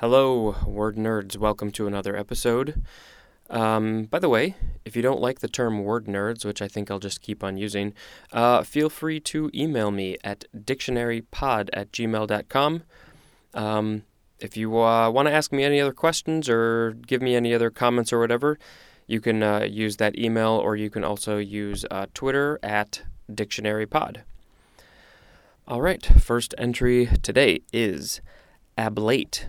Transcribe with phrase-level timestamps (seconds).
[0.00, 1.36] Hello, word nerds.
[1.36, 2.84] Welcome to another episode.
[3.50, 6.88] Um, by the way, if you don't like the term word nerds, which I think
[6.88, 7.94] I'll just keep on using,
[8.32, 12.82] uh, feel free to email me at dictionarypod at gmail.com.
[13.54, 14.04] Um,
[14.38, 17.68] if you uh, want to ask me any other questions or give me any other
[17.68, 18.56] comments or whatever,
[19.08, 24.18] you can uh, use that email or you can also use uh, Twitter at dictionarypod.
[25.66, 28.20] All right, first entry today is
[28.78, 29.46] ablate.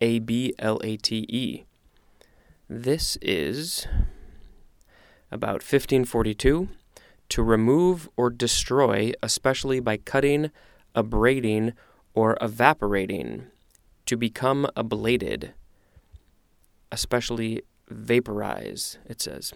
[0.00, 1.64] A B L A T E.
[2.68, 3.86] This is
[5.30, 6.68] about 1542
[7.28, 10.50] to remove or destroy, especially by cutting,
[10.94, 11.72] abrading,
[12.14, 13.46] or evaporating,
[14.06, 15.52] to become ablated,
[16.90, 19.52] especially vaporize, it says.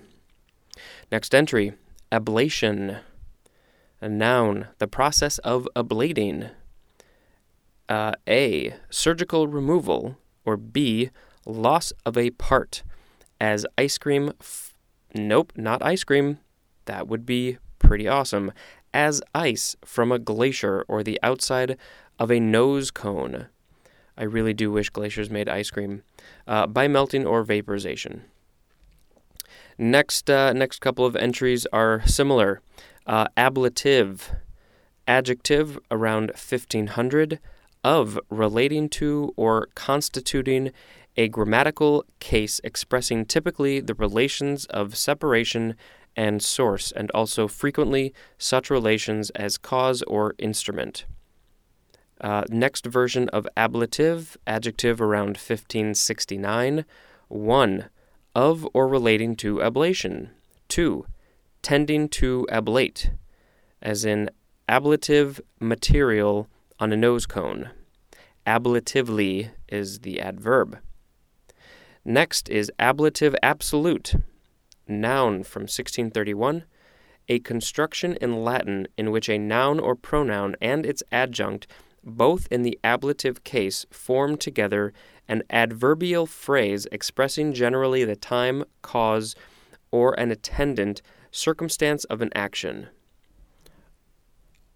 [1.11, 1.73] Next entry
[2.11, 3.01] ablation,
[4.01, 6.51] a noun, the process of ablating.
[7.89, 8.75] Uh, a.
[8.91, 11.11] Surgical removal, or B.
[11.45, 12.83] Loss of a part,
[13.41, 14.33] as ice cream.
[14.41, 14.75] F-
[15.15, 16.39] nope, not ice cream.
[16.85, 18.53] That would be pretty awesome.
[18.95, 21.77] As ice from a glacier or the outside
[22.19, 23.47] of a nose cone.
[24.17, 26.03] I really do wish glaciers made ice cream.
[26.47, 28.23] Uh, by melting or vaporization.
[29.79, 32.61] Next, uh, next couple of entries are similar.
[33.07, 34.33] Uh, ablative,
[35.09, 37.41] adjective around 1500,
[37.85, 40.71] of relating to or constituting
[41.17, 45.75] a grammatical case expressing typically the relations of separation
[46.17, 51.05] and source, and also frequently such relations as cause or instrument.
[52.21, 56.85] Uh, next version of ablative, adjective around 1569.
[57.29, 57.85] 1.
[58.35, 60.29] Of or relating to ablation.
[60.69, 61.05] 2.
[61.63, 63.11] Tending to ablate,
[63.81, 64.31] as in
[64.69, 66.49] ablative material
[66.83, 67.71] on a nose cone.
[68.45, 70.81] Ablatively is the adverb.
[72.05, 74.17] Next is ablative absolute,
[74.89, 76.65] noun from 1631,
[77.29, 81.69] a construction in Latin in which a noun or pronoun and its adjunct,
[82.03, 84.93] both in the ablative case, form together
[85.29, 89.37] an adverbial phrase expressing generally the time, cause,
[89.93, 91.01] or an attendant
[91.31, 92.89] circumstance of an action.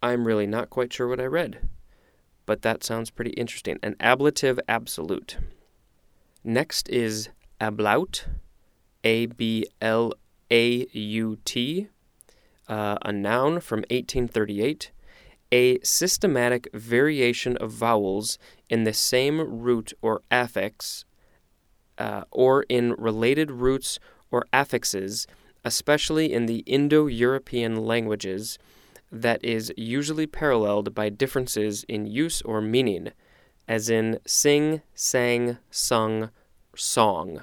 [0.00, 1.69] I'm really not quite sure what I read
[2.47, 3.79] but that sounds pretty interesting.
[3.83, 5.37] An ablative absolute.
[6.43, 7.29] Next is
[7.61, 8.25] ablaut,
[9.03, 10.12] A B L
[10.51, 11.89] A U T,
[12.69, 14.93] uh, a noun from 1838,
[15.51, 21.05] a systematic variation of vowels in the same root or affix,
[21.99, 23.99] uh, or in related roots
[24.31, 25.27] or affixes,
[25.65, 28.59] especially in the Indo European languages
[29.22, 33.10] that is usually paralleled by differences in use or meaning,
[33.69, 36.31] as in sing, sang, sung,
[36.75, 37.43] song.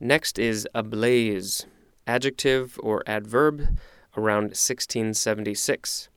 [0.00, 1.66] Next is ablaze,
[2.06, 3.78] adjective or adverb,
[4.16, 6.08] around 1676.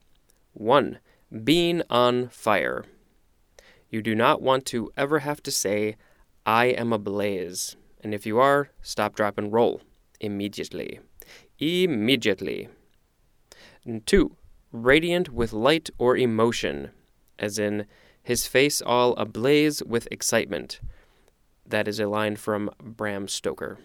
[0.53, 0.99] 1.
[1.43, 2.85] Being on fire.
[3.89, 5.95] You do not want to ever have to say,
[6.45, 7.75] I am ablaze.
[8.03, 9.81] And if you are, stop, drop, and roll
[10.19, 10.99] immediately.
[11.59, 12.69] Immediately.
[14.05, 14.35] Two,
[14.71, 16.91] radiant with light or emotion,
[17.39, 17.85] as in
[18.21, 20.81] his face all ablaze with excitement.
[21.65, 23.79] That is a line from Bram Stoker.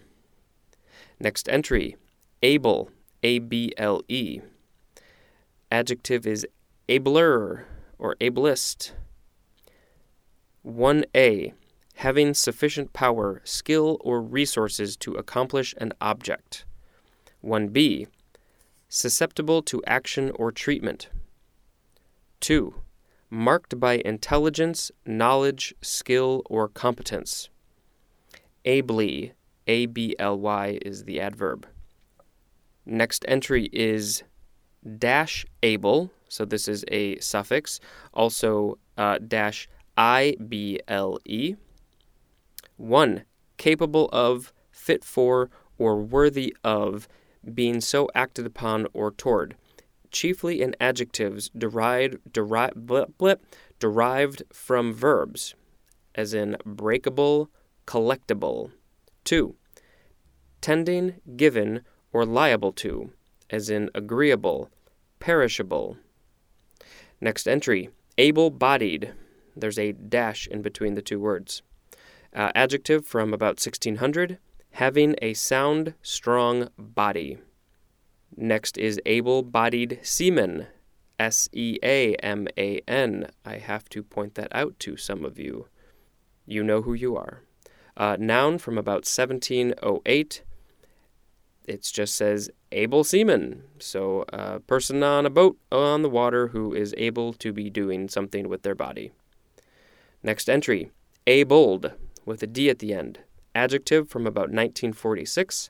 [1.19, 1.95] Next entry,
[2.41, 2.89] able,
[3.23, 4.41] A B L E.
[5.71, 6.45] Adjective is
[6.89, 7.65] abler
[7.97, 8.93] or ablest.
[10.65, 11.53] 1a,
[11.95, 16.65] having sufficient power, skill, or resources to accomplish an object.
[17.43, 18.07] 1b,
[18.93, 21.09] susceptible to action or treatment.
[22.41, 22.75] 2.
[23.31, 27.49] Marked by intelligence, knowledge, skill, or competence.
[28.65, 29.33] Ably,
[29.65, 31.65] A B L Y is the adverb.
[32.85, 34.21] Next entry is
[34.99, 37.79] dash able, so this is a suffix,
[38.13, 39.67] also uh, dash
[39.97, 41.55] I B L E.
[42.77, 43.23] 1.
[43.57, 45.49] Capable of, fit for,
[45.79, 47.07] or worthy of
[47.53, 49.55] being so acted upon or toward,
[50.11, 53.45] chiefly in adjectives derived, deri- blip, blip,
[53.79, 55.55] derived from verbs,
[56.15, 57.49] as in breakable,
[57.85, 58.71] collectible.
[59.25, 59.55] 2.
[60.61, 61.81] Tending, given,
[62.13, 63.11] or liable to,
[63.49, 64.69] as in agreeable,
[65.19, 65.97] perishable.
[67.19, 69.13] Next entry, able bodied.
[69.55, 71.61] There's a dash in between the two words.
[72.33, 74.39] Uh, adjective from about 1600
[74.73, 77.37] having a sound, strong body.
[78.35, 80.67] Next is able bodied seaman,
[81.19, 83.29] S E A M A N.
[83.45, 85.67] I have to point that out to some of you.
[86.45, 87.43] You know who you are.
[87.95, 90.43] Uh, noun from about 1708.
[91.65, 93.63] It just says able seaman.
[93.79, 98.09] So, a person on a boat on the water who is able to be doing
[98.09, 99.11] something with their body.
[100.23, 100.91] Next entry,
[101.27, 101.91] abled,
[102.25, 103.19] with a D at the end.
[103.55, 105.69] Adjective from about 1946.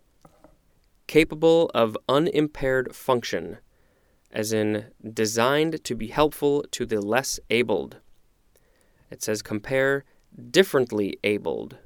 [1.07, 3.57] Capable of unimpaired function,
[4.31, 7.97] as in designed to be helpful to the less abled.
[9.11, 10.05] It says compare
[10.49, 11.77] differently abled.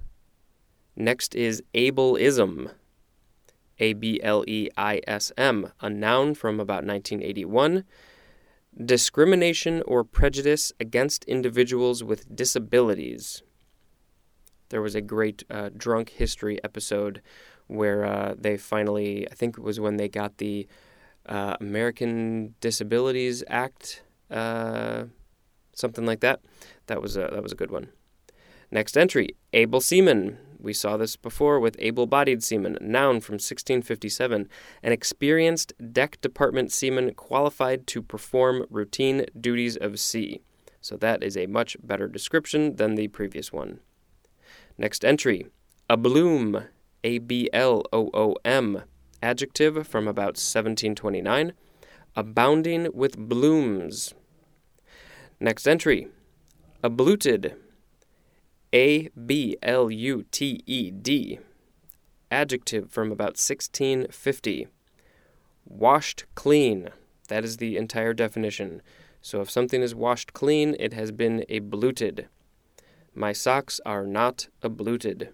[0.96, 2.72] Next is ableism.
[3.80, 7.84] A B L E I S M, a noun from about 1981.
[8.84, 13.42] Discrimination or prejudice against individuals with disabilities.
[14.70, 17.22] There was a great uh, drunk history episode
[17.68, 20.68] where uh, they finally, I think it was when they got the
[21.28, 25.06] uh, American Disabilities Act, uh,
[25.74, 26.42] something like that.
[26.88, 27.90] That was a, that was a good one.
[28.72, 30.38] Next entry, able seaman.
[30.60, 34.50] We saw this before with able bodied seaman, noun from 1657,
[34.84, 40.42] an experienced deck department seaman qualified to perform routine duties of sea.
[40.82, 43.80] So that is a much better description than the previous one.
[44.78, 45.48] Next entry,
[45.90, 46.68] Abloom,
[47.04, 48.84] A B L O O M,
[49.24, 51.54] adjective from about 1729,
[52.16, 54.14] abounding with blooms.
[55.40, 56.10] Next entry,
[56.84, 57.56] abluted,
[58.74, 61.40] A B L U T E D,
[62.30, 64.68] adjective from about 1650,
[65.66, 66.90] washed clean.
[67.30, 68.82] That is the entire definition.
[69.22, 72.28] So if something is washed clean, it has been abluted.
[73.18, 75.30] My socks are not abluted.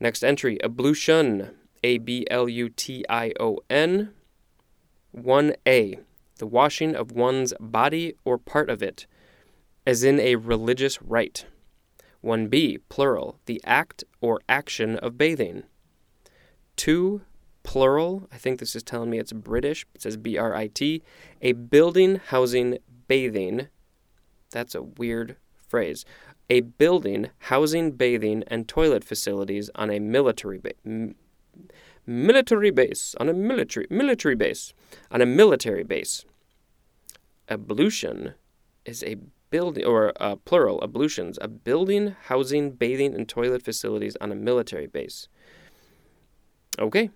[0.00, 1.52] Next entry, ablution,
[1.84, 4.12] A B L U T I O N.
[5.16, 6.00] 1a,
[6.38, 9.06] the washing of one's body or part of it,
[9.86, 11.46] as in a religious rite.
[12.24, 15.62] 1b, plural, the act or action of bathing.
[16.74, 17.20] 2,
[17.62, 21.04] plural, I think this is telling me it's British, it says B R I T,
[21.40, 23.68] a building housing bathing.
[24.50, 25.36] That's a weird
[25.68, 26.04] phrase.
[26.48, 31.14] A building housing bathing and toilet facilities on a military base
[32.06, 34.72] military base on a military military base
[35.10, 36.24] on a military base.
[37.48, 38.34] Ablution
[38.84, 39.16] is a
[39.50, 44.86] building or uh, plural ablutions, a building housing bathing and toilet facilities on a military
[44.86, 45.28] base.
[46.78, 47.10] Okay,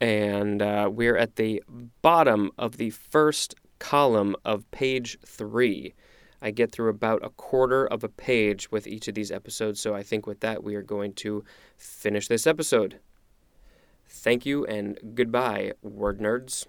[0.00, 1.62] and uh, we're at the
[2.02, 5.94] bottom of the first column of page three.
[6.40, 9.94] I get through about a quarter of a page with each of these episodes, so
[9.94, 11.44] I think with that we are going to
[11.76, 13.00] finish this episode.
[14.08, 16.66] Thank you and goodbye, word nerds.